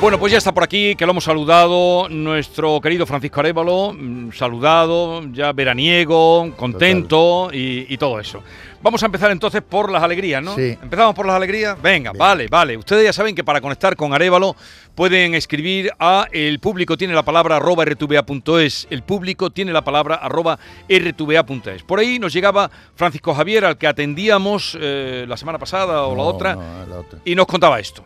[0.00, 4.30] Bueno, pues ya está por aquí, que lo hemos saludado, nuestro querido Francisco Arevalo, mm,
[4.30, 8.40] saludado, ya veraniego, contento y, y todo eso.
[8.80, 10.54] Vamos a empezar entonces por las alegrías, ¿no?
[10.54, 10.78] Sí.
[10.80, 11.82] ¿Empezamos por las alegrías?
[11.82, 12.76] Venga, vale, vale.
[12.76, 14.54] Ustedes ya saben que para conectar con Arevalo
[14.94, 18.86] pueden escribir a el público tiene la palabra arroba rtva.es.
[18.90, 21.82] El público tiene la palabra arroba rtva.es.
[21.82, 26.22] Por ahí nos llegaba Francisco Javier, al que atendíamos eh, la semana pasada o la
[26.22, 27.18] No, otra, no, la otra.
[27.24, 28.04] y nos contaba esto.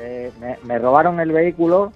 [0.00, 0.32] Eh,
[0.64, 1.92] me, robaron el vehículo,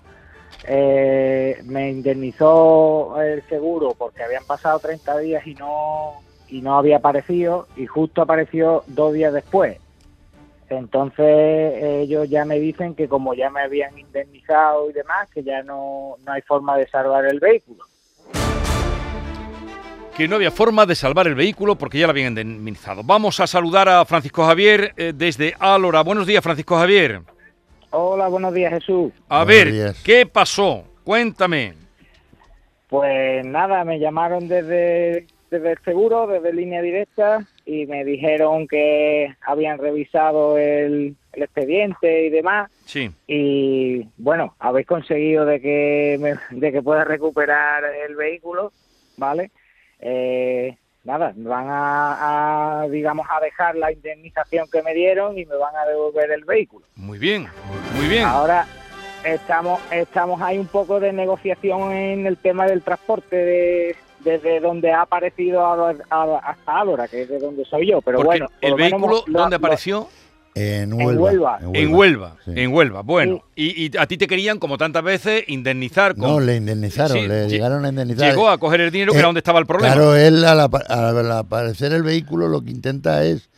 [0.66, 6.98] eh, me indemnizó el seguro porque habían pasado 30 días y no y no había
[6.98, 9.78] aparecido y justo apareció dos días después.
[10.68, 15.62] Entonces ellos ya me dicen que como ya me habían indemnizado y demás, que ya
[15.62, 17.84] no, no hay forma de salvar el vehículo.
[20.14, 23.02] que no había forma de salvar el vehículo porque ya lo habían indemnizado.
[23.02, 26.02] Vamos a saludar a Francisco Javier eh, desde Álora.
[26.02, 27.22] Buenos días, Francisco Javier.
[27.96, 29.12] Hola, buenos días Jesús.
[29.28, 30.02] A Buenos ver, días.
[30.04, 30.82] ¿qué pasó?
[31.04, 31.74] Cuéntame.
[32.88, 39.32] Pues nada, me llamaron desde, desde el seguro, desde línea directa, y me dijeron que
[39.42, 42.68] habían revisado el, el expediente y demás.
[42.84, 43.10] Sí.
[43.28, 48.72] Y bueno, habéis conseguido de que, me- de que pueda recuperar el vehículo,
[49.16, 49.52] ¿vale?
[50.00, 55.44] Eh, nada, me van a, a, digamos, a dejar la indemnización que me dieron y
[55.44, 56.86] me van a devolver el vehículo.
[56.96, 57.46] Muy bien,
[57.96, 58.24] muy bien.
[58.24, 58.66] Ahora
[59.24, 64.92] estamos estamos ahí un poco de negociación en el tema del transporte de, desde donde
[64.92, 68.00] ha aparecido a- a- hasta Álora, que es de donde soy yo.
[68.02, 70.08] Pero Porque bueno, el menos vehículo, lo- ¿dónde lo- apareció?
[70.56, 71.20] En Huelva.
[71.20, 71.58] Huelva.
[71.74, 72.52] En Huelva, sí.
[72.54, 73.02] en Huelva.
[73.02, 76.14] Bueno, y, y a ti te querían, como tantas veces, indemnizar.
[76.14, 76.28] Con...
[76.30, 78.30] No, le indemnizaron, Sí, le lle- llegaron a indemnizar.
[78.30, 79.94] Llegó a coger el dinero, que Eh, era donde estaba el problema.
[79.94, 83.50] Claro, él al, al aparecer el vehículo lo que intenta es,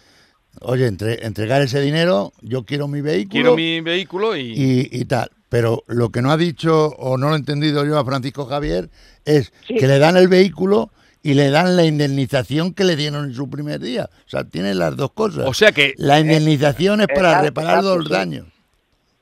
[0.63, 4.53] oye, entre- entregar ese dinero, yo quiero mi vehículo Quiero mi vehículo y...
[4.55, 5.31] y, y tal.
[5.51, 8.89] Pero lo que no ha dicho o no lo he entendido yo a Francisco Javier
[9.27, 9.75] es Sí.
[9.77, 10.91] que le dan el vehículo
[11.31, 14.09] y le dan la indemnización que le dieron en su primer día.
[14.27, 15.47] O sea, tiene las dos cosas.
[15.47, 18.13] O sea que, la indemnización es para reparar los sí.
[18.13, 18.47] daños.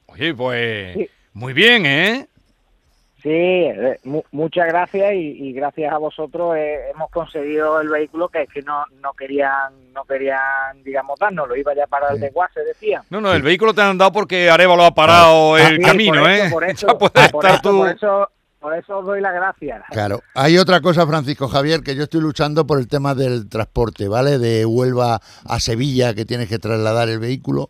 [0.07, 0.95] oye, pues...
[0.97, 1.09] Sí.
[1.33, 2.29] Muy bien, ¿eh?
[3.23, 8.29] Sí, eh, mu- muchas gracias y, y gracias a vosotros eh, hemos conseguido el vehículo
[8.29, 12.21] que es que no, no querían no querían digamos darnos, lo iba ya para el
[12.21, 13.03] desguace decían.
[13.09, 16.21] No, no, el vehículo te han dado porque Arevalo ha parado Ah, el Sí, camino,
[16.21, 16.51] por eso, ¿eh?
[16.51, 17.79] Por eso, Ya por estar eso, tú...
[17.79, 18.29] por eso,
[18.65, 19.83] por eso os doy las gracias.
[19.91, 20.23] Claro.
[20.35, 24.39] Hay otra cosa, Francisco Javier, que yo estoy luchando por el tema del transporte, ¿vale?
[24.39, 27.69] De Huelva a Sevilla, que tienes que trasladar el vehículo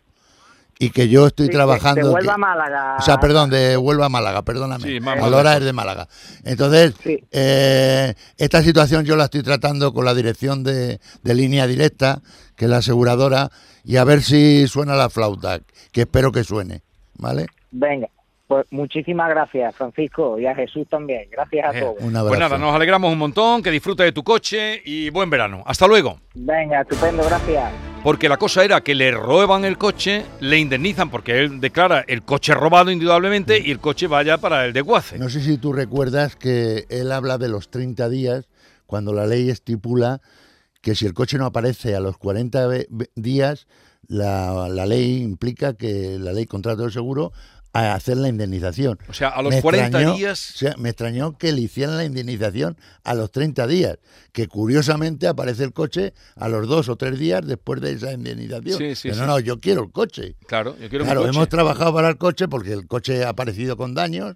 [0.79, 1.99] y que yo estoy Sí, trabajando.
[1.99, 2.95] De, que- Huelva a Málaga.
[2.97, 4.87] O sea, perdón, de Huelva a Málaga, perdóname.
[4.87, 5.57] Sí, más Alora Málaga.
[5.57, 6.07] es de Málaga.
[6.45, 7.19] Entonces, Sí.
[7.29, 12.21] eh, esta situación yo la estoy tratando con la dirección de, de línea directa,
[12.55, 13.51] que es la aseguradora,
[13.83, 15.59] y a ver si suena la flauta,
[15.91, 16.83] que espero que suene,
[17.17, 17.47] ¿vale?
[17.71, 18.07] Venga,
[18.47, 21.27] pues muchísimas gracias, Francisco, y a Jesús también.
[21.31, 21.95] Gracias a Eh, todos.
[21.99, 22.27] Un abrazo.
[22.27, 25.63] Pues nada, nos alegramos un montón, que disfrutes de tu coche y buen verano.
[25.65, 26.19] Hasta luego.
[26.35, 27.71] Venga, estupendo, gracias.
[28.03, 32.21] Porque la cosa era que le roban el coche, le indemnizan porque él declara el
[32.21, 35.17] coche robado indudablemente y el coche vaya para el desguace.
[35.17, 38.47] No sé si tú recuerdas que él habla de los 30 días,
[38.85, 40.21] cuando la ley estipula
[40.81, 43.65] que si el coche no aparece a los 40 ve- ve- días,
[44.07, 47.31] la, la ley implica que la ley contrato del seguro
[47.77, 48.97] a hacer la indemnización.
[49.09, 50.51] O sea, a los Me 40 extrañó- días...
[50.55, 53.97] O sea, me extrañó que le hicieran la indemnización a los 30 días,
[54.31, 58.77] que curiosamente aparece el coche a los dos o tres días después de esa indemnización.
[58.77, 59.21] Sí, sí, Pero sí.
[59.21, 60.35] no, no, yo quiero el coche.
[60.47, 61.35] Claro, yo quiero mi Claro, coche.
[61.35, 64.35] hemos trabajado para el coche porque el coche ha aparecido con daños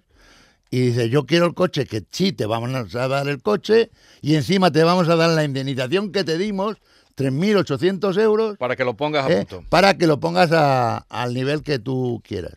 [0.70, 3.90] y dice, yo quiero el coche, que sí, te vamos a dar el coche
[4.20, 6.76] y encima te vamos a dar la indemnización que te dimos,
[7.16, 9.36] 3.800 euros, Para que lo pongas a ¿eh?
[9.46, 9.64] punto.
[9.68, 12.54] para que lo pongas a- al nivel que tú quieras.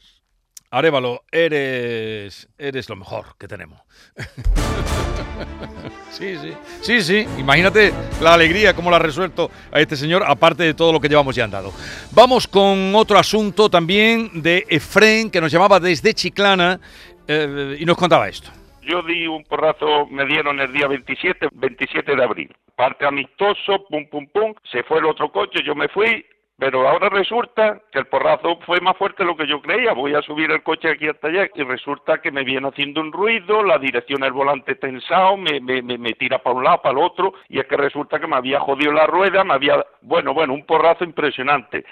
[0.73, 3.79] Arevalo, eres, eres lo mejor que tenemos.
[6.09, 7.27] sí, sí, sí, sí.
[7.38, 11.07] Imagínate la alegría, cómo la ha resuelto a este señor, aparte de todo lo que
[11.07, 11.71] llevamos ya andado.
[12.09, 16.80] Vamos con otro asunto también de Efren, que nos llamaba desde Chiclana
[17.27, 18.50] eh, y nos contaba esto.
[18.81, 22.56] Yo di un porrazo, me dieron el día 27, 27 de abril.
[22.75, 24.56] Parte amistoso, pum, pum, pum.
[24.71, 26.25] Se fue el otro coche, yo me fui.
[26.63, 29.92] Pero ahora resulta que el porrazo fue más fuerte de lo que yo creía.
[29.92, 33.12] Voy a subir el coche aquí hasta allá y resulta que me viene haciendo un
[33.12, 36.98] ruido, la dirección del volante tensado, me, me, me, me tira para un lado, para
[36.98, 39.86] el otro, y es que resulta que me había jodido la rueda, me había...
[40.04, 41.83] Bueno, bueno, un porrazo impresionante.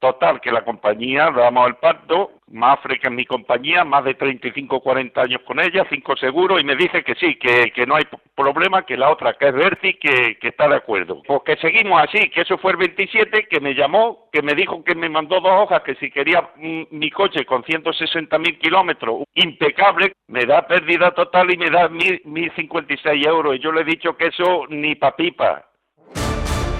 [0.00, 4.80] Total, que la compañía, damos el pacto, Mafre, que es mi compañía, más de 35
[4.80, 8.04] 40 años con ella, cinco seguros, y me dice que sí, que, que no hay
[8.34, 11.22] problema, que la otra, que es Berti, que, que está de acuerdo.
[11.26, 14.82] Pues que seguimos así, que eso fue el 27, que me llamó, que me dijo
[14.82, 19.24] que me mandó dos hojas, que si quería mm, mi coche con 160 mil kilómetros,
[19.34, 23.56] impecable, me da pérdida total y me da mil, 1.056 euros.
[23.56, 25.66] Y yo le he dicho que eso ni pa' pipa.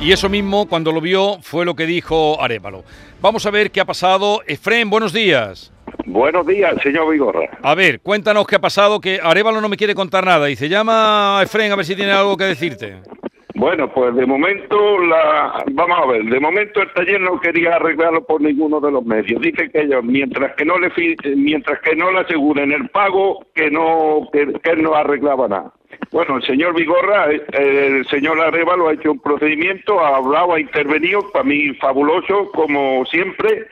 [0.00, 2.84] Y eso mismo, cuando lo vio, fue lo que dijo Arevalo.
[3.20, 4.40] Vamos a ver qué ha pasado.
[4.46, 5.72] Efren, buenos días.
[6.06, 7.50] Buenos días, señor Vigorra.
[7.62, 10.46] A ver, cuéntanos qué ha pasado, que Arevalo no me quiere contar nada.
[10.46, 12.96] Dice, llama a Efren a ver si tiene algo que decirte.
[13.54, 18.24] Bueno, pues de momento, la, vamos a ver, de momento el taller no quería arreglarlo
[18.24, 19.42] por ninguno de los medios.
[19.42, 23.44] Dice que ellos, mientras que no le, fi- mientras que no le aseguren el pago,
[23.54, 25.72] que no, que, que él no arreglaba nada.
[26.10, 30.60] Bueno, el señor Vigorra, eh, el señor Arevalo ha hecho un procedimiento, ha hablado, ha
[30.60, 33.68] intervenido, para mí fabuloso, como siempre,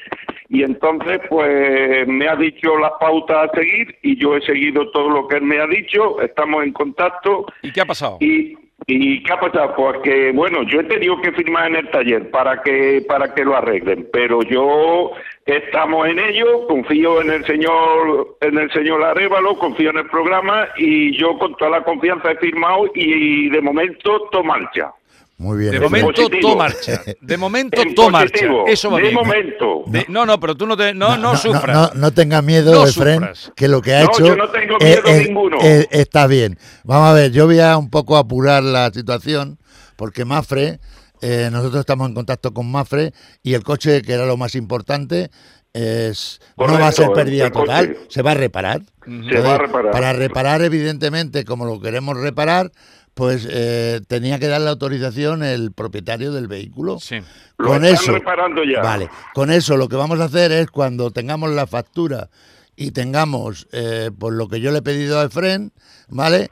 [0.49, 5.11] y entonces pues me ha dicho las pautas a seguir y yo he seguido todo
[5.11, 8.19] lo que él me ha dicho, estamos en contacto ¿Y qué ha pasado?
[8.21, 8.57] y,
[8.91, 9.75] ¿Y qué ha pasado?
[9.77, 13.45] Pues que, bueno, yo he tenido que firmar en el taller para que para que
[13.45, 15.11] lo arreglen, pero yo
[15.45, 20.69] estamos en ello, confío en el señor en el señor Arevalo, confío en el programa
[20.79, 24.95] y yo con toda la confianza he firmado y de momento todo marcha.
[25.39, 25.71] Muy bien.
[25.71, 26.41] De momento, positivo.
[26.43, 27.03] todo marcha.
[27.21, 28.47] De momento, En todo marcha.
[28.67, 29.15] Eso va de bien.
[29.15, 29.85] momento.
[29.87, 31.75] De- no, no, pero tú no te, no, no, sufras.
[31.95, 34.77] No, no tenga miedo, No Efren, que lo que ha No, hecho yo no tengo
[34.79, 35.59] miedo ninguno.
[35.61, 36.59] está bien.
[36.85, 39.59] Vamos a ver, yo voy a un poco apurar la situación,
[39.97, 40.81] porque Mafre,
[41.23, 43.13] eh, nosotros estamos en contacto con Mafre
[43.43, 45.31] y el coche, que era lo más importante,
[45.73, 47.65] es no va a ser pérdida coche.
[47.67, 48.81] total, se va a reparar.
[49.07, 49.93] Se va a reparar.
[49.93, 52.73] Para reparar, evidentemente, como lo queremos reparar,
[53.19, 57.01] pues eh, tenía que dar la autorización el propietario del vehículo.
[57.01, 57.17] Sí.
[57.59, 58.81] Lo Con están eso, reparando ya.
[58.81, 62.31] Vale, con eso lo que vamos a hacer es cuando tengamos la factura
[62.77, 65.73] y tengamos, eh, por lo que yo le he pedido a Efren,
[66.09, 66.49] ¿vale?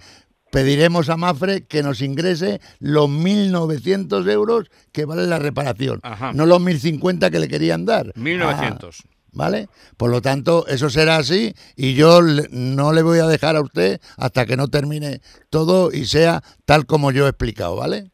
[0.50, 6.32] Pediremos a Mafre que nos ingrese los 1.900 euros que vale la reparación, Ajá.
[6.32, 8.12] no los 1.050 que le querían dar.
[8.16, 9.04] 1900.
[9.04, 9.68] Ah, ¿Vale?
[9.98, 13.60] Por lo tanto, eso será así y yo le- no le voy a dejar a
[13.60, 18.06] usted hasta que no termine todo y sea tal como yo he explicado, ¿vale?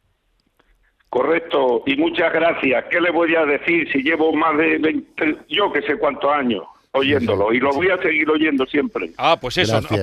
[1.09, 2.85] Correcto, y muchas gracias.
[2.89, 6.63] ¿Qué le voy a decir si llevo más de 20, yo que sé cuántos años
[6.91, 7.53] oyéndolo?
[7.53, 9.11] Y lo voy a seguir oyendo siempre.
[9.17, 9.79] Ah, pues eso.
[9.79, 10.01] Gracias.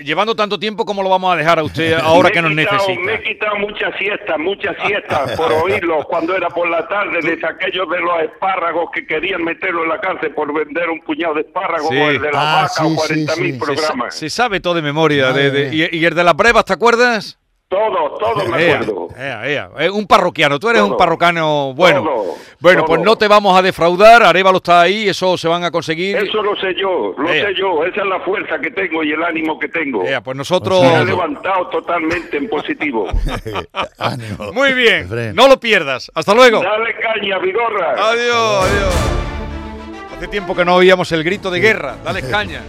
[0.00, 2.72] Llevando tanto tiempo, ¿cómo lo vamos a dejar a usted ahora Me que nos quitado-
[2.76, 3.00] necesita?
[3.04, 7.46] Me he quitado muchas siestas, muchas siestas por oírlos cuando era por la tarde, de
[7.46, 11.40] aquellos de los espárragos que querían meterlo en la cárcel por vender un puñado de
[11.42, 11.96] espárragos, Sí.
[11.96, 13.58] o el de la Ah, vaca, sí, o sí, 40.000 sí.
[13.58, 14.14] Programas.
[14.14, 15.32] se sabe todo de memoria.
[15.32, 17.38] De- y, y el de las pruebas, ¿te acuerdas?
[17.68, 19.08] Todo, todo me Ea, acuerdo.
[19.14, 19.70] ea, ea.
[19.78, 20.92] Eh, Un parroquiano, tú eres Todo.
[20.92, 22.02] un parroquiano bueno.
[22.02, 25.70] Todo, bueno, pues no te vamos a defraudar, Arevalo está ahí, eso se van a
[25.70, 26.16] conseguir.
[26.16, 27.46] Eso lo sé yo, lo Ea.
[27.48, 27.84] sé yo.
[27.84, 30.02] Esa es la fuerza que tengo y el ánimo que tengo.
[30.02, 30.80] Ea, pues nosotros...
[30.80, 33.06] Me ha levantado totalmente en positivo.
[33.98, 34.50] Ánimo.
[34.54, 36.10] Muy bien, no lo pierdas.
[36.14, 36.62] Hasta luego.
[36.62, 37.92] Dale caña, Vigorra.
[37.92, 38.94] Adiós, adiós.
[40.16, 41.96] Hace tiempo que no oíamos el grito de guerra.
[42.02, 42.62] Dale caña.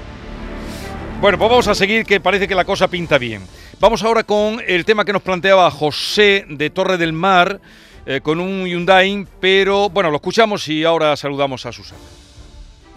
[1.21, 3.43] Bueno, pues vamos a seguir, que parece que la cosa pinta bien.
[3.81, 7.61] Vamos ahora con el tema que nos planteaba José de Torre del Mar,
[8.05, 12.01] eh, con un Hyundai, pero bueno, lo escuchamos y ahora saludamos a Susana.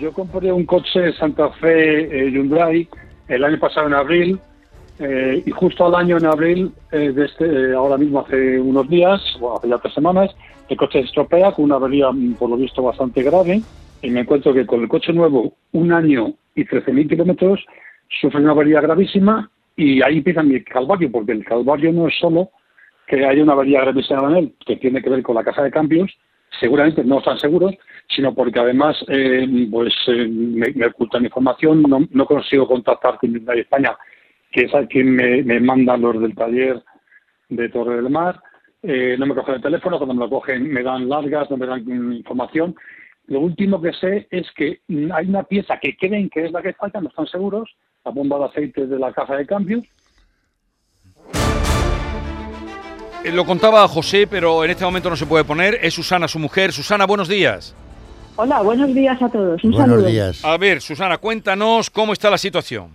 [0.01, 2.89] Yo compré un coche Santa Fe eh, Hyundai
[3.29, 4.41] el año pasado en abril
[4.99, 8.89] eh, y justo al año en abril, eh, de este, eh, ahora mismo hace unos
[8.89, 10.31] días, o hace ya tres semanas,
[10.69, 13.63] el coche se estropea con una avería mm, por lo visto bastante grave
[14.03, 17.65] y me encuentro que con el coche nuevo, un año y 13.000 kilómetros,
[18.21, 22.51] sufre una avería gravísima y ahí empieza mi calvario, porque el calvario no es solo
[23.07, 25.71] que haya una avería gravísima en él, que tiene que ver con la caja de
[25.71, 26.11] cambios,
[26.61, 27.75] seguramente no están seguros,
[28.09, 33.33] sino porque además eh, pues eh, me, me ocultan información, no, no consigo contactar con
[33.33, 33.97] Hyundai España,
[34.51, 36.83] que es a quien me, me mandan los del taller
[37.49, 38.41] de Torre del Mar,
[38.83, 41.67] eh, no me cogen el teléfono, cuando me lo cogen me dan largas, no me
[41.67, 41.81] dan
[42.15, 42.75] información.
[43.27, 44.81] Lo último que sé es que
[45.15, 47.71] hay una pieza que creen que es la que falta, no están seguros,
[48.05, 49.85] la bomba de aceite de la caja de cambios,
[53.25, 55.79] Eh, Lo contaba José, pero en este momento no se puede poner.
[55.81, 56.73] Es Susana, su mujer.
[56.73, 57.73] Susana, buenos días.
[58.35, 59.63] Hola, buenos días a todos.
[59.63, 60.09] Un Buenos saludo.
[60.09, 60.45] días.
[60.45, 62.91] A ver, Susana, cuéntanos cómo está la situación.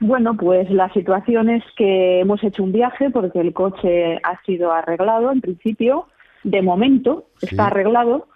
[0.00, 4.70] Bueno, pues la situación es que hemos hecho un viaje porque el coche ha sido
[4.70, 6.08] arreglado en principio.
[6.44, 7.46] De momento Sí.
[7.52, 8.26] está arreglado.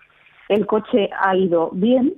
[0.49, 2.15] El coche ha ido bien.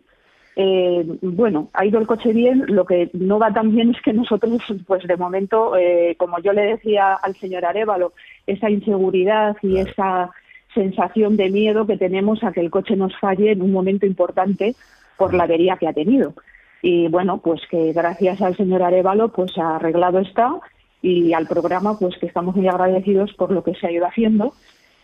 [0.57, 2.65] Eh, bueno, ha ido el coche bien.
[2.67, 6.53] Lo que no va tan bien es que nosotros, pues de momento, eh, como yo
[6.53, 8.13] le decía al señor Arevalo,
[8.47, 10.31] esa inseguridad y esa
[10.75, 14.75] sensación de miedo que tenemos a que el coche nos falle en un momento importante
[15.17, 16.35] por la avería que ha tenido.
[16.83, 20.55] Y bueno, pues que gracias al señor Arevalo pues arreglado está
[21.03, 24.53] y al programa pues que estamos muy agradecidos por lo que se ha ido haciendo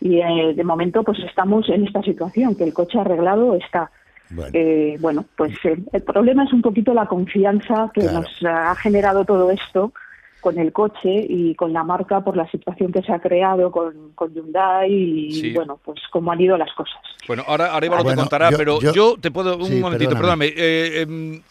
[0.01, 3.89] y eh, de momento pues estamos en esta situación que el coche arreglado está
[4.29, 4.51] Bueno.
[4.53, 8.21] Eh, bueno pues eh, el problema es un poquito la confianza que Claro.
[8.21, 9.93] nos ha generado todo esto
[10.41, 14.11] con el coche y con la marca por la situación que se ha creado con,
[14.13, 15.53] con Hyundai y Sí.
[15.53, 18.79] bueno pues cómo han ido las cosas Bueno, ahora Arevalo te Bueno, contará, yo- pero
[18.79, 20.49] yo- yo, te puedo, un Sí, momentito, perdóname.
[20.49, 20.53] perdóname.
[20.55, 21.41] eh, em,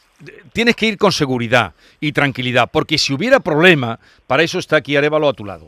[0.53, 3.99] tienes que ir con seguridad y tranquilidad, porque si hubiera problema,
[4.29, 5.67] para eso está aquí Arevalo a tu lado.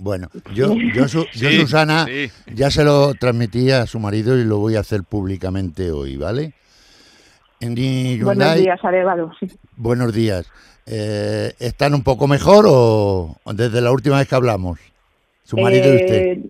[0.00, 2.30] Bueno, yo, yo, Su- yo, Sí, Susana, sí.
[2.54, 6.52] ya se lo transmití a su marido y lo voy a hacer públicamente hoy, ¿vale?
[7.60, 7.74] En
[8.24, 9.48] buenos días Arevalo sí.
[9.76, 10.48] Buenos días.
[10.86, 14.78] Eh, ¿Están un poco mejor o desde la última vez que hablamos?
[15.42, 16.14] Su marido y usted.
[16.14, 16.42] Eh,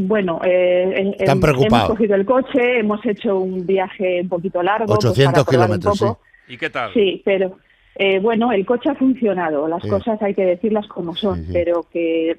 [0.00, 1.86] Bueno, eh, Están preocupados.
[1.90, 4.86] hemos cogido el coche, hemos hecho un viaje un poquito largo.
[4.86, 6.20] pues, 800 para probar un kilómetros, poco.
[6.48, 6.92] ¿Y qué tal?
[6.92, 7.56] Sí, pero
[7.98, 9.88] eh, bueno, el coche ha funcionado, las Sí.
[9.88, 11.50] cosas hay que decirlas como son, Sí, sí.
[11.52, 12.38] pero que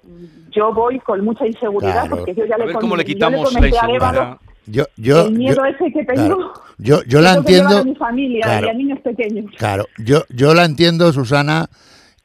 [0.51, 2.16] yo voy con mucha inseguridad Claro.
[2.18, 4.38] porque yo ya A le, ver con- cómo le yo le quitamos la inseguridad.
[4.68, 6.36] Yo, yo, el miedo yo, ese que tengo.
[6.38, 7.78] claro, yo, yo la entiendo.
[7.80, 8.68] a mi familia claro.
[8.68, 9.46] y a niños pequeños.
[9.58, 11.70] Claro, yo, yo la entiendo, Susana,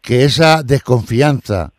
[0.02, 1.72] que esa desconfianza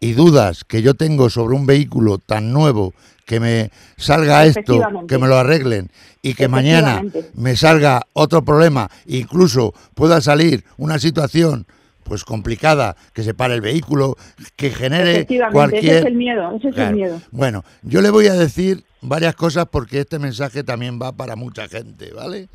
[0.00, 2.92] y dudas que yo tengo sobre un vehículo tan nuevo,
[3.24, 5.90] que me salga esto, que me lo arreglen
[6.22, 7.02] y que mañana
[7.34, 11.66] me salga otro problema, incluso pueda salir una situación
[12.02, 14.16] pues complicada, que se pare el vehículo,
[14.56, 15.84] que genere Efectivamente, cualquier...
[15.84, 16.90] ese es el miedo, ese es Claro.
[16.90, 17.20] el miedo.
[17.30, 21.66] Bueno, yo le voy a decir varias cosas porque este mensaje también va para mucha
[21.66, 22.48] gente, ¿vale?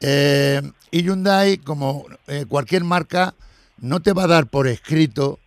[0.00, 0.60] Eh,
[0.90, 3.34] y Hyundai, como eh, cualquier marca,
[3.78, 5.38] no te va a dar por escrito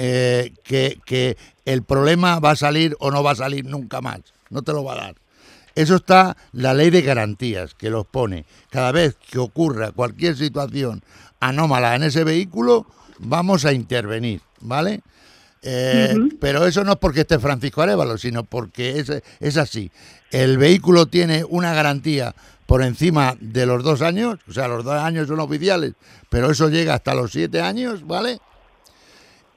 [0.00, 4.20] eh, que, que el problema va a salir o no va a salir nunca más.
[4.48, 5.14] No te lo va a dar.
[5.74, 8.44] Eso está la ley de garantías que los pone.
[8.70, 11.02] Cada vez que ocurra cualquier situación
[11.40, 12.86] anómala en ese vehículo,
[13.18, 15.02] vamos a intervenir, ¿vale?
[15.62, 16.14] Eh.
[16.40, 19.90] Pero eso no es porque esté Francisco Arevalo, sino porque es, es así.
[20.30, 22.36] El vehículo tiene una garantía
[22.66, 25.94] por encima de los dos años, o sea, los dos años son oficiales,
[26.28, 28.40] pero eso llega hasta los siete años, ¿vale?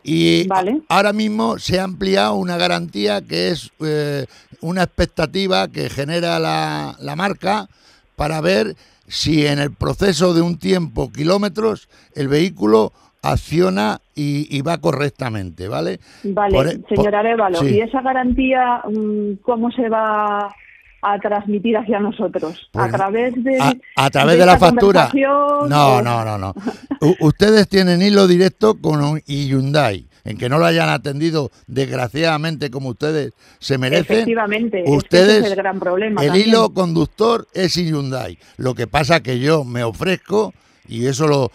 [0.03, 0.81] Y Vale.
[0.89, 4.25] ahora mismo se ha ampliado una garantía que es eh,
[4.61, 7.67] una expectativa que genera la, la marca
[8.15, 8.75] para ver
[9.07, 15.67] si en el proceso de un tiempo, kilómetros, el vehículo acciona y, y va correctamente,
[15.67, 15.99] ¿vale?
[16.23, 17.75] Vale, Por e- señor Arevalo, sí.
[17.75, 20.53] ¿y esa garantía mm, cómo se va
[21.01, 22.69] a transmitir hacia nosotros?
[22.73, 25.09] ¿A Pues, través de, a, a través de, la factura.
[25.09, 26.53] conversación No, no, no, no.
[27.01, 30.07] U- ustedes tienen hilo directo con Hyundai.
[30.23, 34.17] En que no lo hayan atendido desgraciadamente como ustedes se merecen.
[34.17, 36.21] Efectivamente, es que ustedes, ese es el gran problema.
[36.21, 36.47] el también.
[36.49, 38.37] hilo conductor es Hyundai.
[38.57, 40.53] Lo que pasa que yo me ofrezco,
[40.87, 41.51] y eso lo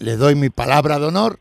[0.00, 1.38] les doy mi palabra de honor,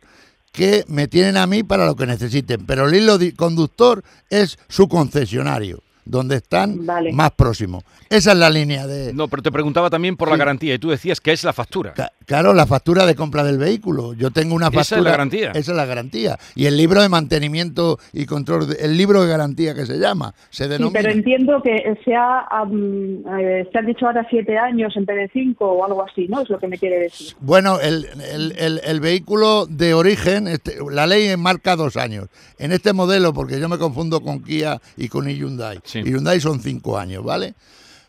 [0.52, 2.66] que me tienen a mí para lo que necesiten.
[2.68, 7.12] Pero el hilo conductor es su concesionario, donde están Vale.
[7.14, 7.84] más próximos.
[8.10, 9.14] Esa es la línea de...
[9.14, 11.94] No, pero te preguntaba también por la garantía y tú decías que es la factura.
[11.94, 14.14] Ca- Claro, la factura de compra del vehículo.
[14.14, 15.02] Yo tengo una Esa es factura.
[15.04, 15.52] la garantía.
[15.52, 16.38] Esa es la garantía.
[16.56, 20.34] Y el libro de mantenimiento y control, de- el libro de garantía que se llama,
[20.50, 21.00] se Sí, denomina.
[21.00, 22.46] pero entiendo que se ha,
[23.40, 26.42] eh, se han dicho ahora siete años en vez de cinco o algo así, ¿no?
[26.42, 27.34] Es lo que me quiere decir.
[27.40, 32.28] Bueno, el, el- el- el vehículo de origen, este, la ley marca dos años.
[32.60, 35.80] En este modelo, porque yo me confundo con Kia y con Hyundai.
[35.84, 35.97] Sí.
[36.06, 37.54] Y Hyundai son cinco años, ¿vale?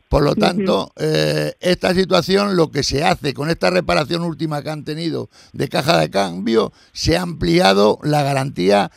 [0.08, 4.70] Por lo tanto, eh, esta situación, lo que se hace con esta reparación última que
[4.70, 8.90] han tenido de caja de cambio, se ha ampliado la garantía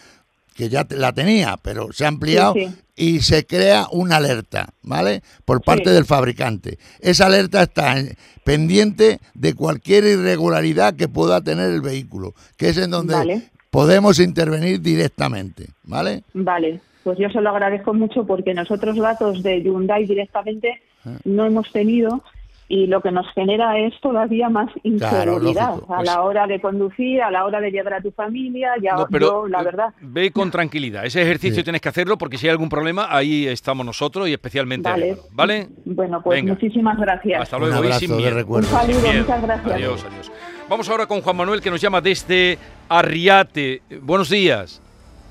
[0.56, 2.76] que ya te- la tenía, pero se ha ampliado Sí, sí.
[2.96, 5.22] y se crea una alerta, ¿vale?
[5.44, 5.96] Por parte Sí.
[5.96, 6.78] del fabricante.
[7.02, 12.78] Esa alerta está en- pendiente de cualquier irregularidad que pueda tener el vehículo, que es
[12.78, 13.50] en donde Vale.
[13.70, 16.24] podemos intervenir directamente, ¿vale?
[16.34, 21.18] Vale, pues yo se lo agradezco mucho porque nosotros datos de Hyundai directamente Ah.
[21.26, 22.22] no hemos tenido
[22.68, 27.22] y lo que nos genera es todavía más inseguridad a Pues- la hora de conducir,
[27.22, 29.94] a la hora de llevar a tu familia, ya No, pero yo, la eh, verdad.
[30.00, 31.06] ve con tranquilidad.
[31.06, 31.64] Ese ejercicio Sí.
[31.64, 35.18] tienes que hacerlo porque si hay algún problema, ahí estamos nosotros y especialmente Vale.
[35.34, 35.68] ¿Vale?
[35.86, 36.54] Bueno, pues Venga.
[36.54, 37.42] muchísimas gracias.
[37.42, 38.36] Hasta Un luego y abrazo sin de miedo.
[38.36, 38.68] recuerdo.
[38.70, 39.24] Un saludo, Sin miedo.
[39.26, 39.72] muchas gracias.
[39.76, 40.32] Adiós, adiós.
[40.70, 43.82] Vamos ahora con Juan Manuel que nos llama desde Arriate.
[44.02, 44.82] Buenos días.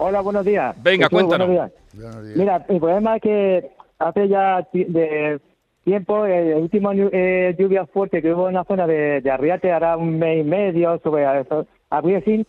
[0.03, 0.75] Hola, buenos días.
[0.83, 1.47] Venga, Jesús, cuéntanos.
[1.49, 2.37] buenos días.
[2.37, 5.39] Mira, el problema es que hace ya de
[5.85, 9.71] tiempo, eh, el último eh, lluvia fuerte que hubo en la zona de, de Arriate,
[9.71, 12.47] hará un mes y medio, sobre eso, abril, así,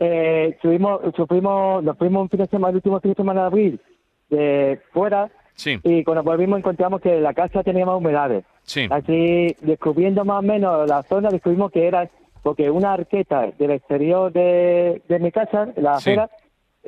[0.00, 3.46] eh, subimos, sufrimos, nos fuimos un fin de semana, el último fin de semana de
[3.46, 3.80] abril,
[4.28, 5.76] de fuera, Sí.
[5.82, 8.44] Y cuando volvimos encontramos que la casa tenía más humedades.
[8.62, 8.86] Sí.
[8.90, 12.08] Así, descubriendo más o menos la zona, descubrimos que era
[12.44, 16.14] porque una arqueta del exterior de, de mi casa, la Sí.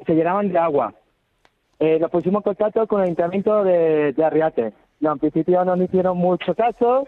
[0.06, 0.94] Se llenaban de agua.
[1.78, 4.72] Eh, nos pusimos en contacto con el ayuntamiento de, de Arriate.
[5.00, 7.06] No, en principio no nos hicieron mucho caso,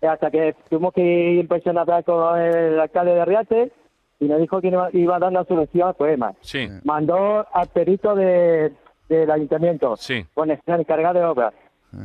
[0.00, 3.72] eh, hasta que tuvimos que ir en persona a hablar con el alcalde de Arriate
[4.20, 6.32] y nos dijo que iba, iba a dar una solución al problema.
[6.40, 6.68] Sí.
[6.84, 8.72] Mandó al perito de,
[9.08, 10.24] del ayuntamiento Sí.
[10.32, 11.52] con el encargado de obras.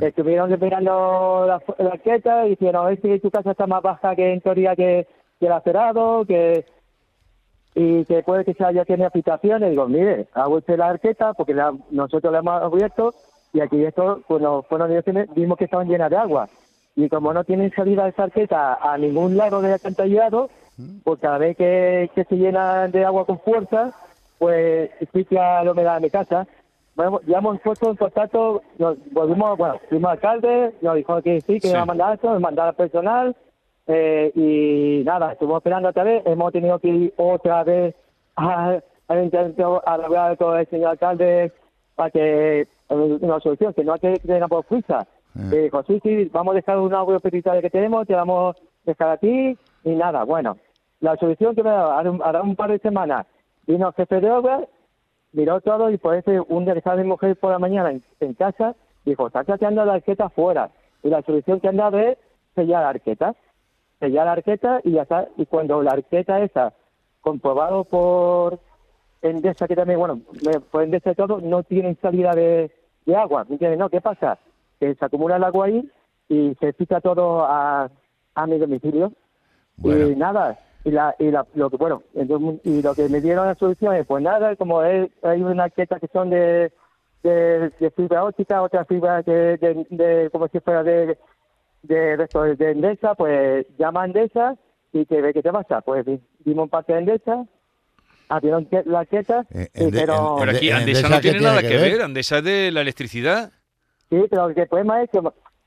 [0.00, 4.32] Estuvieron mirando la, la arqueta y dijeron, ver si tu casa está más baja que
[4.34, 5.08] en teoría que,
[5.40, 6.64] que el acerado, que
[7.74, 9.70] y que puede que sea ya tiene habitaciones.
[9.70, 13.14] Digo, mire, hago usted la arqueta porque la- nosotros la hemos abierto
[13.52, 16.48] y aquí esto, cuando fueron direcciones, vimos que estaban llenas de agua.
[16.96, 20.50] Y como no tienen salida esa arqueta a ningún lado de alcantarillado,
[21.04, 23.92] pues cada vez que, que se llena de agua con fuerza,
[24.38, 26.46] pues explica la humedad de mi casa.
[26.96, 31.40] Bueno, ya hemos puesto en contacto, nos volvimos, bueno, fuimos al alcalde, nos dijo que
[31.42, 31.70] sí, que Sí.
[31.70, 33.36] iba a mandar esto, mandar al personal,
[33.92, 37.96] eh, y nada, estuvimos esperando otra vez, hemos tenido que ir otra vez
[38.36, 38.84] al
[39.20, 41.52] intento a hablar con el señor alcalde
[41.96, 45.08] para que eh, una solución, que no hay que tener por fuerza.
[45.34, 48.60] Y dijo, sí, sí, vamos a dejar un audio petitorio que tenemos, te vamos a
[48.84, 50.56] dejar aquí, y nada, bueno.
[51.00, 53.26] La solución que me ha dado, hará un, par de semanas,
[53.66, 54.60] vino el jefe de obra,
[55.32, 58.02] miró todo y por eso un día que estaba mi mujer por la mañana en,
[58.20, 60.70] en casa, dijo, está chateando la arqueta afuera.
[61.02, 62.18] Y la solución que han dado es
[62.54, 63.34] sellar la arqueta.
[64.00, 65.28] Sellar la arqueta y ya está.
[65.36, 66.72] Y cuando la arqueta esa,
[67.20, 68.58] comprobado por
[69.22, 72.70] Endesa, que también, bueno, me- por Endesa y todo, no tienen salida de,
[73.06, 73.44] de agua.
[73.48, 73.78] ¿Me entiendes?
[73.78, 74.38] No, ¿qué pasa?
[74.78, 75.88] Que se acumula el agua ahí
[76.28, 77.90] y se pica todo a,
[78.34, 79.12] a mi domicilio.
[79.76, 80.08] Bueno.
[80.08, 83.46] Y nada, y, la, y la, lo que, bueno, entonces, y lo que me dieron
[83.46, 86.72] la solución es, pues nada, como es- hay una arqueta que son de,
[87.22, 91.18] de, de fibra óptica, otra fibra que de, de, como si fuera de,
[91.82, 94.56] de, de, esto, de Endesa, pues llama a Endesa
[94.92, 95.80] y que ve qué te pasa.
[95.80, 97.44] Pues di- dimos un parte de Endesa,
[98.28, 101.46] abrieron que- la arqueta, Eh, y pero, Pero aquí ¿En Andesa Endesa no tiene tiene
[101.52, 101.92] nada que que ver?
[101.92, 102.02] ver.
[102.02, 103.52] Andesa es de la electricidad.
[104.08, 105.20] Sí, pero el problema es que,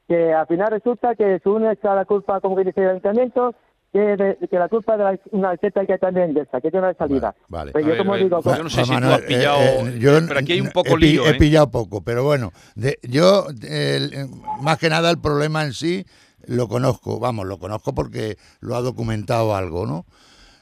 [0.08, 3.56] que al final resulta que su uno echa la culpa, como que dice el ayuntamiento,
[3.94, 6.88] que, de- que la culpa de la, una arqueta que también de esa, que tiene
[6.88, 7.36] una salida.
[7.48, 7.72] Vale, vale.
[7.74, 9.60] Pero yo ver, como digo, pues yo no sé Juan si tú Manuel, has pillado,
[9.62, 11.34] eh, yo pero aquí hay un poco he, lío, he ¿eh?
[11.36, 14.26] pillado poco, pero bueno, de- yo el- eh,
[14.60, 16.06] más que nada el problema en sí
[16.48, 20.06] lo conozco, vamos, lo conozco porque lo ha documentado algo, ¿no?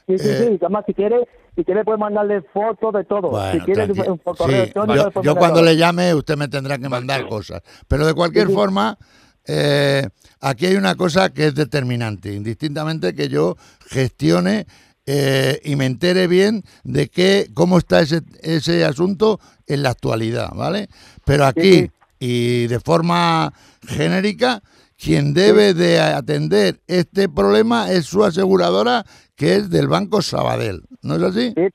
[0.06, 3.30] sí, sí, eh, sí, además si quiere, si quiere puede mandarle fotos de todo.
[3.30, 6.48] Bueno, si quiere tranqui- un, sí, correo electrónico, yo, yo cuando le llame usted me
[6.48, 8.56] tendrá que mandar cosas, pero de cualquier Sí, sí.
[8.58, 8.98] forma
[9.46, 10.08] eh,
[10.40, 14.66] aquí hay una cosa que es determinante, indistintamente que yo gestione
[15.06, 20.50] eh, y me entere bien de qué cómo está ese, ese asunto en la actualidad,
[20.54, 20.88] ¿vale?
[21.24, 23.52] Pero aquí y de forma
[23.84, 24.62] genérica
[24.96, 29.02] quien debe de atender este problema es su aseguradora
[29.34, 31.52] que es del Banco Sabadell, ¿no es así?
[31.56, 31.68] Sí,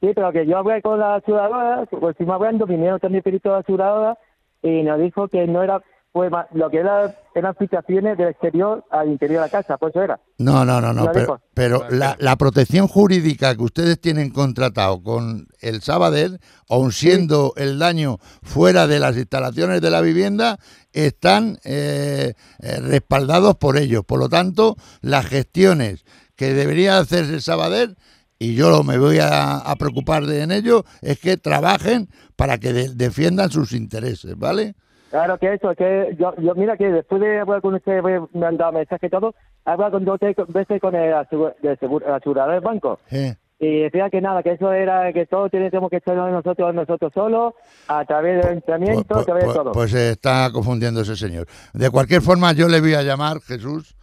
[0.00, 3.58] sí, pero que yo hablé con la aseguradora, pues estuvimos hablando, vinieron también de la
[3.58, 4.18] aseguradora
[4.60, 5.80] y nos dijo que no era,
[6.16, 9.90] pues ma- lo que era, eran filtraciones del exterior al interior de la casa, pues
[9.94, 10.18] eso era.
[10.38, 11.02] No, no, no, no,
[11.52, 17.78] pero, la, la protección jurídica que ustedes tienen contratado con el Sabadell, aun siendo el
[17.78, 20.58] daño fuera de las instalaciones de la vivienda,
[20.94, 24.02] están eh, eh, respaldados por ellos.
[24.06, 27.98] Por lo tanto, las gestiones que debería hacerse el Sabadell,
[28.38, 32.72] y yo me voy a, a preocupar de en ello, es que trabajen para que
[32.72, 34.76] de- defiendan sus intereses, ¿vale?
[35.10, 38.00] Claro que eso, que yo, yo mira que después de hablar con usted,
[38.32, 39.34] me han dado mensaje y todo,
[39.66, 42.98] he hablado con dos veces con el, asegu- del seguro- el asegurador del banco.
[43.10, 47.10] Eh, Y decía que nada, que eso era, que todo tenemos que echarlo nosotros, nosotros
[47.14, 47.54] solos,
[47.88, 49.72] a través del entrenamiento, Pues, a través pues- de todo.
[49.72, 51.46] pues se está confundiendo ese señor.
[51.72, 53.95] De cualquier forma, yo le voy a llamar, Jesús,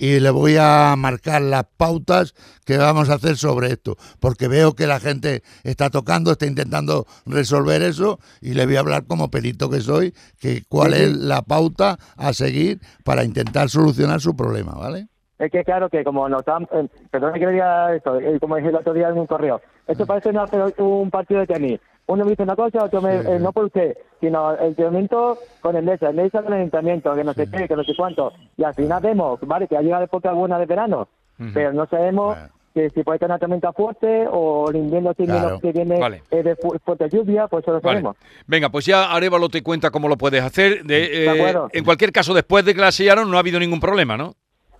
[0.00, 2.34] y le voy a marcar las pautas
[2.64, 7.06] que vamos a hacer sobre esto, porque veo que la gente está tocando, está intentando
[7.26, 11.42] resolver eso, y le voy a hablar como perito que soy, que cuál es la
[11.42, 15.08] pauta a seguir para intentar solucionar su problema, ¿vale?
[15.38, 18.68] Es que claro que como nos están, eh, perdón que diga esto, eh, como dije
[18.68, 20.46] el otro día en un correo, esto parece una-
[20.78, 21.80] un partido de tenis.
[22.10, 25.76] Uno me dice una cosa, otro me, eh, no por usted, sino el entrenamiento con
[25.76, 28.32] el mesa, el mesa con el ayuntamiento, que no sé qué, que no sé cuánto.
[28.56, 31.08] Y al final vemos, vale, que ha llegado época buena de verano,
[31.54, 32.48] pero no sabemos Bueno.
[32.74, 35.60] que si puede tener una tormenta fuerte o el invierno que viene- Claro.
[35.60, 36.22] que viene Vale.
[36.30, 37.96] eh, de fu- fuerte lluvia, pues eso lo Vale.
[38.00, 38.16] sabemos.
[38.46, 40.84] Venga, pues ya Arevalo te cuenta cómo lo puedes hacer.
[40.84, 44.16] De, eh, en cualquier caso, después de que la sellaron, no ha habido ningún problema,
[44.16, 44.34] ¿no?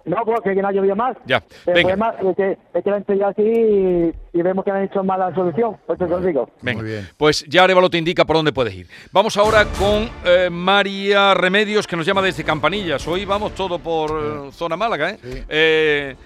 [0.05, 1.17] No, porque que no ha llovido más.
[1.27, 1.97] Ya, El venga.
[1.97, 5.05] problema es que, es que lo he estrellado así y, y vemos que han hecho
[5.05, 5.77] mala solución.
[5.87, 6.51] Por eso te lo digo.
[6.63, 7.09] Venga, Muy bien.
[7.17, 8.87] pues ya Arevalo te indica por dónde puedes ir.
[9.13, 13.07] Vamos ahora con eh, María Remedios, que nos llama desde Campanillas.
[13.07, 15.19] Hoy vamos todo por eh, zona Málaga, ¿eh?
[15.23, 15.43] Sí.
[15.49, 16.17] Eh,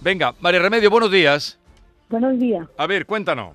[0.00, 1.58] Venga, María Remedios, buenos días.
[2.08, 2.66] Buenos días.
[2.76, 3.54] A ver, cuéntanos.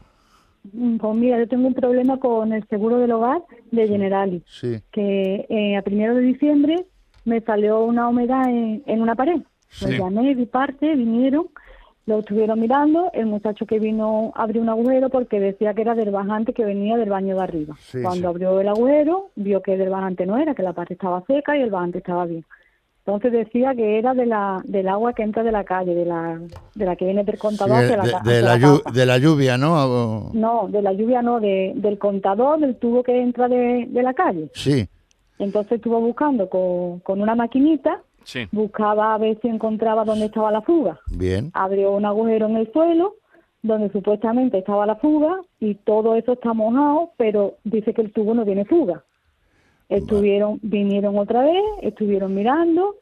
[0.74, 3.42] Mm, Pues mira, yo tengo un problema con el seguro del hogar
[3.72, 6.86] de Generali, Sí, que eh, a primero de diciembre
[7.26, 9.42] me salió una humedad en, en una pared.
[9.70, 9.86] Sí.
[9.86, 11.48] Lo llamé, vi parte, vinieron,
[12.06, 16.12] lo estuvieron mirando, el muchacho que vino abrió un agujero porque decía que era del
[16.12, 17.76] bajante que venía del baño de arriba.
[17.80, 18.26] Sí, Cuando sí.
[18.26, 21.62] abrió el agujero, vio que del bajante no era, que la pared estaba seca y
[21.62, 22.46] el bajante estaba bien.
[23.06, 26.40] Entonces decía que era de la, del agua que entra de la calle, de la,
[26.74, 28.58] de la que viene del contador hacia la, de, de la,
[28.94, 30.30] de la lluvia, ¿no?
[30.34, 34.14] No, de la lluvia no, de, del contador, del tubo que entra de, de la
[34.14, 34.50] calle.
[34.54, 34.88] Sí,
[35.40, 38.48] Entonces estuvo buscando con, con una maquinita, Sí.
[38.54, 41.00] buscaba a ver si encontraba dónde estaba la fuga.
[41.12, 41.52] bien.
[41.54, 43.16] Abrió un agujero en el suelo
[43.62, 48.34] donde supuestamente estaba la fuga y todo eso está mojado, pero dice que el tubo
[48.34, 49.04] no tiene fuga.
[49.90, 52.96] Estuvieron, vinieron otra vez, estuvieron mirando,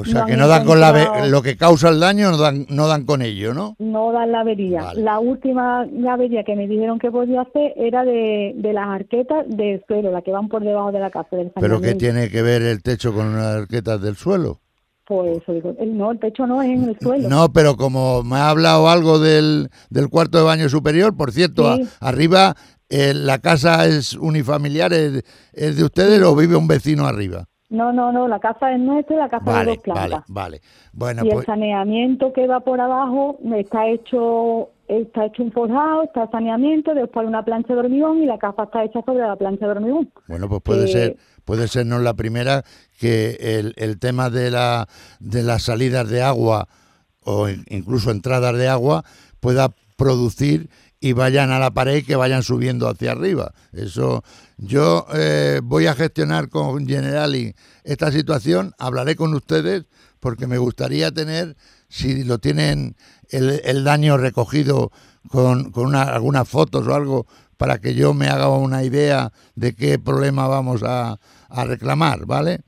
[0.00, 2.66] O sea, No que no dan con la lo que causa el daño, no dan,
[2.68, 3.76] no dan con ello, ¿no?
[3.78, 4.82] no dan la avería.
[4.82, 5.02] Vale.
[5.02, 9.82] La última avería que me dijeron que podía hacer era de, de las arquetas del
[9.88, 11.34] suelo, las que van por debajo de la casa.
[11.36, 14.60] Del Pero ¿qué tiene que ver el techo con unas arquetas del suelo?
[15.06, 17.28] Pues eso digo, el- no, el techo no es en el suelo.
[17.28, 21.76] No, pero como me ha hablado algo del, del cuarto de baño superior, por cierto,
[21.76, 21.88] Sí.
[22.00, 22.54] a- arriba
[22.88, 27.46] eh, la casa es unifamiliar, es, es de ustedes o vive un vecino arriba.
[27.68, 30.22] No, no, no, la casa es nuestra y la casa de dos plantas.
[30.28, 30.60] vale, vale.
[30.92, 36.04] Bueno, y el pues saneamiento que va por abajo está hecho está hecho un forjado,
[36.04, 39.34] está el saneamiento, después una plancha de hormigón y la casa está hecha sobre la
[39.36, 40.12] plancha de hormigón.
[40.26, 42.64] Bueno, pues puede Eh, ser, puede ser no la primera
[42.98, 44.88] que el, el tema de la
[45.20, 46.68] de las salidas de agua
[47.24, 49.04] o in- incluso entradas de agua
[49.40, 50.68] pueda producir
[51.00, 53.52] y vayan a la pared que vayan subiendo hacia arriba.
[53.72, 54.24] Eso
[54.56, 57.54] yo eh, voy a gestionar con Generali
[57.84, 59.84] esta situación, hablaré con ustedes
[60.20, 61.56] porque me gustaría tener
[61.88, 62.96] si lo tienen
[63.28, 64.90] el, el daño recogido
[65.28, 69.74] con, con una- algunas fotos o algo para que yo me haga una idea de
[69.74, 72.60] qué problema vamos a, a reclamar, ¿vale?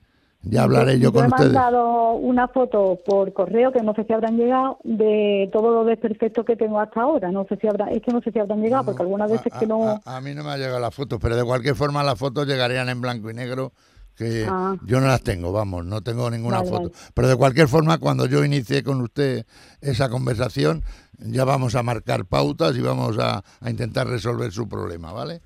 [0.51, 1.53] Ya hablaré yo con he ustedes.
[1.53, 6.45] mandado una foto por correo que no sé si habrán llegado de todos los desperfectos
[6.47, 7.31] que tengo hasta ahora.
[7.31, 9.59] No sé si habrá, es que no sé si habrán llegado porque algunas veces a,
[9.59, 10.01] que no.
[10.05, 12.47] a- a mí no me ha llegado las fotos, pero de cualquier forma las fotos
[12.47, 13.73] llegarían en blanco y negro,
[14.17, 14.75] que Ah.
[14.85, 16.83] yo no las tengo, vamos, no tengo ninguna Vale, foto.
[16.91, 16.95] vale.
[17.15, 19.45] Pero de cualquier forma, cuando yo inicie con usted
[19.81, 20.83] esa conversación,
[21.19, 25.41] ya vamos a marcar pautas y vamos a, a intentar resolver su problema, ¿vale?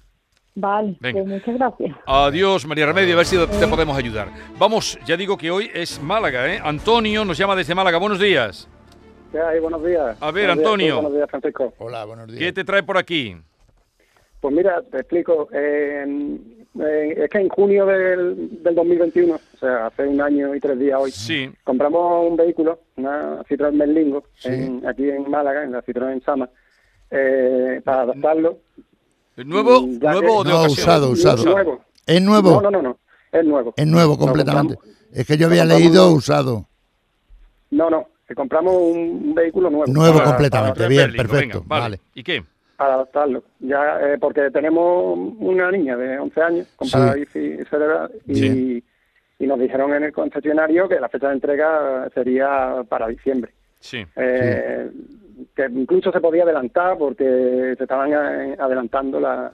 [0.55, 1.21] Vale, Venga.
[1.23, 1.97] pues muchas gracias.
[2.07, 4.29] Adiós, María Remedio, a ver si te podemos ayudar.
[4.59, 6.61] Vamos, ya digo que hoy es Málaga, ¿eh?
[6.62, 7.97] Antonio nos llama desde Málaga.
[7.99, 8.69] Buenos días.
[9.31, 9.61] ¿Qué hay?
[9.61, 10.17] Buenos días.
[10.21, 10.95] A ver, Buenos Antonio.
[10.97, 11.73] buenos días, Francisco.
[11.79, 12.38] Hola, buenos días.
[12.38, 13.35] ¿Qué te trae por aquí?
[14.41, 15.49] Pues mira, te explico.
[15.53, 16.05] Eh,
[16.81, 20.79] eh, es que en junio del, del 2021, o sea, hace un año y tres
[20.79, 21.51] días hoy, Sí.
[21.65, 24.49] compramos un vehículo, una Citroën Berlingo, Sí.
[24.51, 26.51] en- aquí en Málaga, en la Citroën Sama,
[27.11, 28.59] eh, para adaptarlo.
[29.37, 30.83] ¿Nuevo, ya nuevo o de No, ocasión?
[30.85, 31.45] usado, usado.
[31.45, 31.81] Nuevo.
[32.07, 32.61] ¿Es nuevo?
[32.62, 32.99] No, no, no, no.
[33.33, 33.73] Es nuevo.
[33.77, 34.75] Es nuevo completamente.
[34.75, 36.66] compramos- Es que yo había leído usado.
[37.71, 38.07] No, no.
[38.29, 39.92] que compramos un, vehículo nuevo.
[39.92, 40.77] Nuevo para- completamente.
[40.79, 41.83] para- Bien, Berlingo, perfecto, venga, vale.
[41.83, 42.01] vale.
[42.14, 42.45] ¿Y qué?
[42.77, 43.45] para adaptarlo.
[43.61, 46.95] Ya, eh, porque tenemos una niña de 11 años con Sí.
[46.95, 48.85] parálisis cerebral y, Sí.
[49.38, 53.53] y nos dijeron en el concesionario que la fecha de entrega sería para diciembre.
[53.79, 54.05] Sí.
[54.16, 54.90] Eh,
[55.55, 59.53] Que incluso se podía adelantar porque se estaban eh, adelantando la,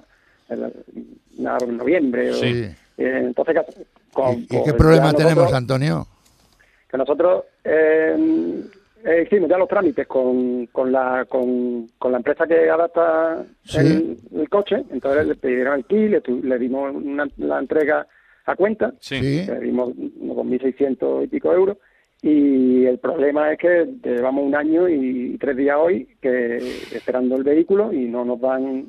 [0.48, 2.30] la- noviembre.
[2.32, 6.06] o- eh, entonces, ¿qué- con- ¿Y, con- qué problema nosotros- tenemos, Antonio?
[6.90, 8.16] que nosotros eh,
[9.04, 13.78] eh, hicimos ya los trámites con, con, la, con, con la empresa que adapta Sí.
[13.78, 18.06] el, el coche, entonces le pidieron el kit, le, dimos una- la entrega
[18.46, 18.94] a cuenta.
[19.00, 19.44] Sí.
[19.46, 21.76] le dimos unos 2.600 y pico euros,
[22.20, 26.56] y el problema es que llevamos un año y tres días hoy que
[26.92, 28.88] esperando el vehículo y no nos dan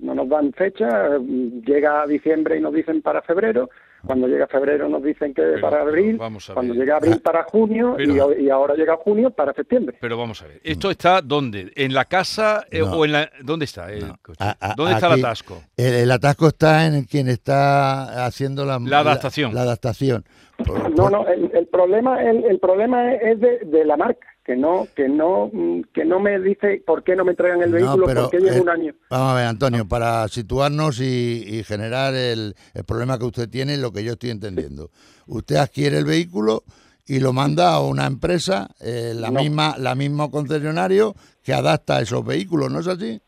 [0.00, 3.70] no nos dan fecha llega diciembre y nos dicen para febrero
[4.06, 6.82] cuando llega febrero nos dicen que Pero, para abril vamos a cuando ver.
[6.82, 10.46] llega abril para junio y, Pero- y ahora llega junio para septiembre Pero vamos a
[10.46, 10.60] ver.
[10.62, 11.72] ¿Esto está dónde?
[11.74, 12.92] ¿En la casa eh, No.
[12.92, 13.30] o en la...
[13.42, 14.16] ¿Dónde está el No.
[14.22, 14.36] coche?
[14.44, 15.62] A- a- ¿Dónde está el atasco?
[15.76, 19.54] El, el atasco está en quien está haciendo la, La adaptación.
[19.54, 20.24] La, adaptación.
[20.56, 24.26] Por- no por- no el, el problema el, el problema es de, de la marca
[24.44, 27.70] que no que no mm, que no me dice por qué no me entregan el
[27.70, 31.00] No, vehículo pero, por qué lleva eh, un año Vamos a ver, Antonio, para situarnos
[31.00, 34.90] y, y generar el, el problema que usted tiene, lo que yo estoy entendiendo.
[35.26, 36.62] Usted adquiere el vehículo
[37.06, 39.40] y lo manda a una empresa, eh, la No.
[39.40, 43.20] misma, la mismo concesionario que adapta esos vehículos, ¿no es así?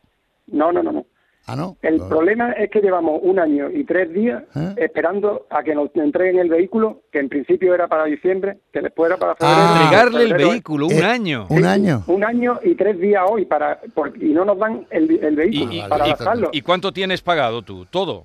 [0.47, 1.06] No, no, no, no.
[1.49, 1.77] Ah, no.
[1.81, 4.75] El problema es que llevamos un año y tres días ¿Eh?
[4.79, 9.09] esperando a que nos entreguen el vehículo, que en principio era para diciembre, que después
[9.11, 9.57] era para febrero.
[9.57, 9.81] Ah.
[9.85, 11.47] Entregarle el febrero, vehículo, un Eh, año.
[11.49, 12.03] Un año.
[12.09, 15.37] Un año y tres días hoy para por- y no nos dan el, el ¿Y,
[15.37, 17.87] vehículo y- para y- y cuánto tienes pagado tú?
[17.87, 18.25] ¿Todo?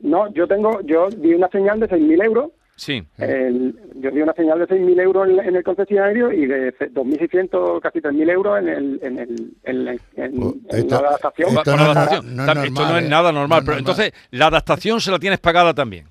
[0.00, 2.50] No, yo tengo, yo di una señal de 6.000 euros.
[2.76, 3.02] Sí.
[3.18, 7.80] el- yo di una señal de 6.000 euros en, en el concesionario y de 2.600,
[7.80, 11.48] casi 3.000 euros en, el, en, el, en, Oh, esto- la adaptación.
[11.56, 12.36] esto no la es adaptación.
[12.36, 13.60] no es Tam- normal, Esto no es nada normal.
[13.64, 13.78] Pero normal.
[13.78, 16.06] entonces, la adaptación se la tienes pagada también.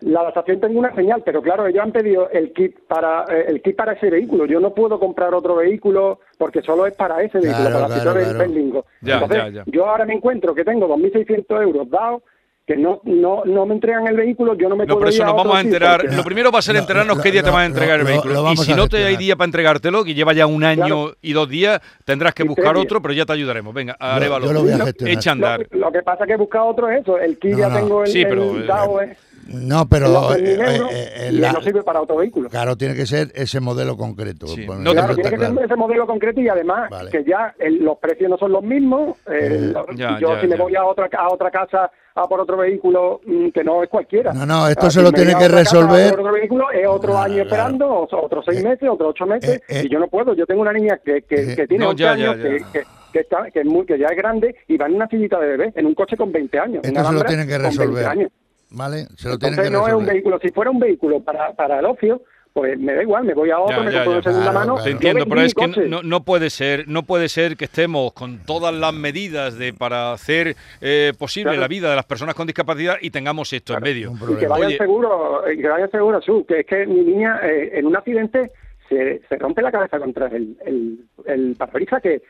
[0.00, 3.60] La adaptación tengo una señal, pero claro, ellos han pedido el kit para eh, el
[3.62, 4.46] kit para ese vehículo.
[4.46, 7.94] Yo no puedo comprar otro vehículo porque solo es para ese vehículo, Claro, para la
[8.02, 8.38] claro, de claro.
[8.38, 8.86] Berlingo.
[9.00, 9.64] Ya, Entonces, ya, ya.
[9.66, 12.22] yo ahora me encuentro que tengo 2.600 euros dados,
[12.68, 15.14] que no, no, no me entregan el vehículo, yo no me No, puedo por ir
[15.14, 16.04] eso a nos otro vamos a enterar.
[16.14, 18.10] Lo primero va a ser enterarnos lo- qué día te van a entregar el lo-
[18.10, 18.34] vehículo.
[18.42, 20.84] lo y si a no te hay día para entregártelo, que lleva ya un año
[20.84, 21.16] Claro.
[21.22, 23.72] y dos días, tendrás que Y buscar otro, pero ya te ayudaremos.
[23.72, 24.46] Venga, Yo- Arevalo.
[24.48, 25.16] yo lo voy a gestionar.
[25.16, 25.66] Echa a andar.
[25.70, 27.76] Lo, lo que pasa que he buscado otro es eso, el kit No, ya no.
[27.76, 29.16] tengo el, Sí, pero, el eh, dado, eh,
[29.48, 32.48] No, pero los eh, 3.000 eh, eh, no sirve para otro vehículo.
[32.50, 34.46] claro, tiene que ser ese modelo concreto.
[34.46, 37.10] Sí, Pues, no Claro, tiene que ser ese modelo concreto y además Vale.
[37.10, 39.16] que ya el- los precios no son los mismos.
[39.30, 42.56] eh, Ya, yo ya, si me voy a otra a otra casa a por otro
[42.56, 44.32] vehículo mm, que no es cualquiera.
[44.32, 46.10] No, no, esto Ah, se si lo tiene que casa resolver.
[46.10, 47.48] por otro vehículo es otro Claro, año claro.
[47.48, 49.82] esperando, o- otros seis meses, otros ocho meses Eh, eh.
[49.84, 50.34] y yo no puedo.
[50.34, 52.42] Yo tengo una niña que, que, Eh, que tiene no, 11 ya, ya, años, ya.
[52.42, 55.06] Que, que, que está, que, es muy, que ya es grande y va en una
[55.08, 56.80] sillita de bebé, en un coche con 20 años.
[56.84, 58.30] Esto se lo tienen que con 20 resolver.
[58.70, 59.06] ¿Vale?
[59.16, 60.14] Se lo tienen Entonces que no es un resolver.
[60.14, 60.38] vehículo.
[60.42, 63.58] Si fuera un vehículo para, para el ocio, pues me da igual, me voy a
[63.60, 64.16] otro, Ya, me ya, compro ya.
[64.18, 64.72] de segunda Claro, mano.
[64.74, 64.84] claro.
[64.84, 68.38] Te entiendo, pero es que no, no puede ser, no puede ser que estemos con
[68.44, 71.60] todas las medidas de para hacer eh, posible Claro.
[71.60, 74.12] la vida de las personas con discapacidad y tengamos esto en medio.
[74.28, 74.76] Y que vayan Oye.
[74.78, 78.50] seguro, y que vayan seguro, Su, que es que mi niña eh, en un accidente
[78.88, 82.22] se, se rompe la cabeza contra el, el, el parabrisas que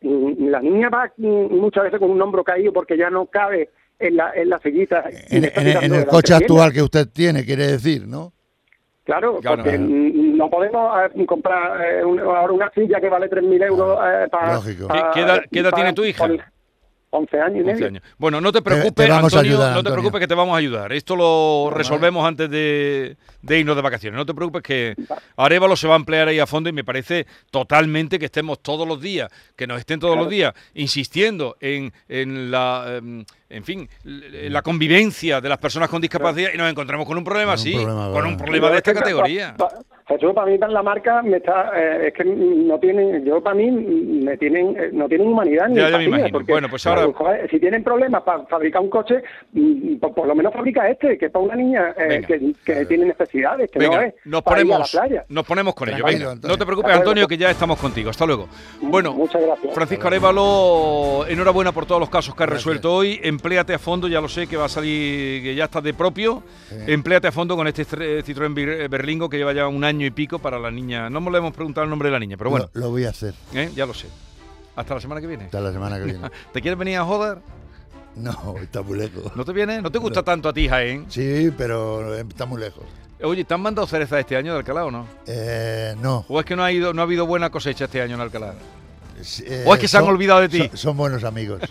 [0.00, 4.16] la niña va mm, muchas veces con un hombro caído porque ya no cabe en
[4.16, 5.04] la, en la sillita.
[5.30, 5.44] En,
[5.94, 8.32] el coche actual que usted tiene, quiere decir, ¿no?
[9.04, 9.62] Claro, Claro.
[9.62, 13.98] porque mm, no podemos eh, comprar eh, un- ahora una silla que vale 3.000 euros
[14.04, 14.54] eh, para...
[14.54, 14.88] Lógico.
[14.88, 16.26] ¿Qué- qué edad- qué edad tiene tu hija?
[17.16, 17.86] 11 años y 11 medio.
[17.88, 18.02] años.
[18.18, 19.94] Bueno, no te preocupes, te vamos a Antonio, ayudar, no te Antonio.
[19.96, 20.92] preocupes que te vamos a ayudar.
[20.92, 24.16] Esto lo resolvemos antes de, de irnos de vacaciones.
[24.18, 24.94] No te preocupes que
[25.36, 28.86] Arevalo se va a emplear ahí a fondo y me parece totalmente que estemos todos
[28.86, 33.88] los días, que nos estén todos los días insistiendo en, en la, em, en fin,
[34.04, 37.68] la convivencia de las personas con discapacidad y nos encontremos con un problema Con un
[37.68, 39.54] así, problema, con un problema de esta categoría.
[40.08, 43.68] Jesús, para mí la marca me está, eh, es que no tienen, yo para mí
[43.72, 47.12] me tienen, eh, no tienen humanidad ni Ya, ya me porque, Bueno, pues ahora- claro,
[47.14, 49.16] joder, si tienen problemas para fabricar un coche,
[49.52, 52.26] mm, por, por lo menos fabrica este, que es para una niña eh, Venga.
[52.28, 55.24] que, que tiene necesidades, que no Venga, es nos para ir a la ponemos, playa.
[55.28, 56.04] nos ponemos con ello.
[56.04, 56.54] Venga, Antonio.
[56.54, 56.92] no te preocupes.
[56.94, 58.10] Antonio, que ya estamos contigo.
[58.10, 58.48] Hasta luego.
[58.82, 59.74] Bueno, Muchas gracias.
[59.74, 63.18] Francisco Arevalo, enhoraberna por todos los casos que has resuelto hoy.
[63.36, 66.42] Empléate a fondo, ya lo sé que va a salir, que ya estás de propio.
[66.86, 70.10] Empléate a fondo con este Citroën Citroën Bir- Berlingo que lleva ya un año y
[70.10, 71.10] pico para la niña.
[71.10, 73.10] No le hemos preguntado el nombre de la niña, pero bueno, Lo, lo voy a
[73.10, 73.70] hacer ¿eh?
[73.76, 74.08] ya lo sé.
[74.74, 75.44] Hasta la semana que viene.
[75.44, 76.20] hasta la semana que viene.
[76.52, 77.38] ¿Te quieres venir a joder?
[78.16, 79.36] No, está muy lejos.
[79.36, 79.82] ¿No te viene?
[79.82, 81.04] ¿No te gusta tanto a ti, Jaén?
[81.10, 82.84] Sí, pero está muy lejos.
[83.22, 85.06] Oye, ¿te han mandado cereza este año de Alcalá o no?
[85.26, 86.24] Eh, no.
[86.28, 88.54] ¿O es que no ha, ido, no ha habido buena cosecha este año en Alcalá?
[89.44, 90.58] Eh, ¿O es que se han son- olvidado de ti?
[90.68, 91.60] Son, son buenos amigos.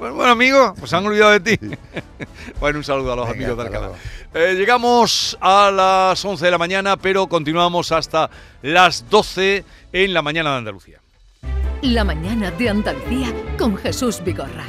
[0.00, 1.58] Bueno, bueno, amigos, pues se han olvidado de ti.
[2.60, 3.98] bueno, un saludo a los Venga, amigos de hasta Alcalá.
[4.32, 4.50] luego.
[4.52, 8.30] Eh, llegamos a las 11 de la mañana, pero continuamos hasta
[8.62, 10.98] las 12 en la mañana de Andalucía.
[11.82, 14.64] La mañana de Andalucía con Jesús Vigorra.